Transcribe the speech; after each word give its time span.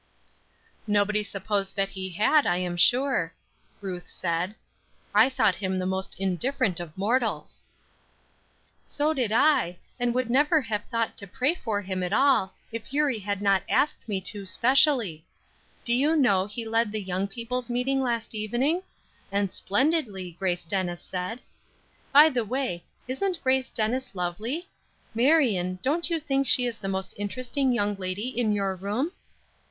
"Nobody 0.87 1.23
supposed 1.23 1.75
that 1.75 1.89
he 1.89 2.09
had, 2.09 2.47
I 2.47 2.57
am 2.57 2.75
sure," 2.75 3.35
Ruth 3.81 4.09
said; 4.09 4.55
"I 5.13 5.29
thought 5.29 5.53
him 5.57 5.77
the 5.77 5.85
most 5.85 6.19
indifferent 6.19 6.79
of 6.79 6.97
mortals." 6.97 7.63
"So 8.83 9.13
did 9.13 9.31
I, 9.31 9.77
and 9.99 10.15
would 10.15 10.27
never 10.27 10.59
have 10.59 10.85
thought 10.85 11.19
to 11.19 11.27
pray 11.27 11.53
for 11.53 11.83
him 11.83 12.01
at 12.01 12.13
all, 12.13 12.55
if 12.71 12.91
Eurie 12.91 13.19
had 13.19 13.43
not 13.43 13.61
asked 13.69 14.07
me 14.09 14.19
to, 14.21 14.43
specially. 14.47 15.23
Did 15.85 15.93
you 15.93 16.15
know 16.15 16.47
he 16.47 16.65
led 16.67 16.91
the 16.91 16.99
young 17.03 17.27
people's 17.27 17.69
meeting 17.69 18.01
last 18.01 18.33
evening? 18.33 18.81
Did 19.31 19.53
splendidly, 19.53 20.31
Grace 20.39 20.65
Dennis 20.65 21.03
said. 21.03 21.41
By 22.11 22.29
the 22.31 22.43
way, 22.43 22.83
isn't 23.07 23.43
Grace 23.43 23.69
Dennis 23.69 24.15
lovely? 24.15 24.67
Marion, 25.13 25.77
don't 25.83 26.09
you 26.09 26.19
think 26.19 26.47
she 26.47 26.65
is 26.65 26.79
the 26.79 26.87
most 26.89 27.13
interesting 27.17 27.71
young 27.71 27.95
lady 27.97 28.29
in 28.29 28.51
your 28.51 28.75
room?" 28.75 29.11